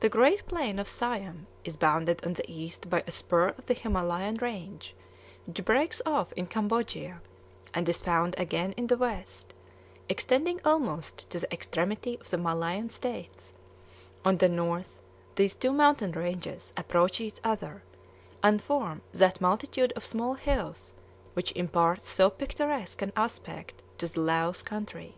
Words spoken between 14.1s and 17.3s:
on the north these two mountain ranges approach